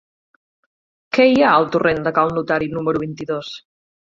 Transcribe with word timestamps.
Què 1.17 1.27
hi 1.33 1.37
ha 1.43 1.53
al 1.57 1.67
torrent 1.75 2.01
de 2.09 2.15
Cal 2.17 2.35
Notari 2.39 2.71
número 2.79 3.05
vint-i-dos? 3.07 3.53